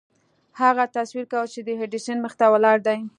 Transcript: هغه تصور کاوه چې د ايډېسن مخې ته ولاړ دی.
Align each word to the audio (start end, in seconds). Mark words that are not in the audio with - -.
هغه 0.61 0.83
تصور 0.95 1.25
کاوه 1.31 1.51
چې 1.53 1.59
د 1.63 1.69
ايډېسن 1.81 2.17
مخې 2.23 2.37
ته 2.39 2.45
ولاړ 2.53 2.77
دی. 2.87 2.99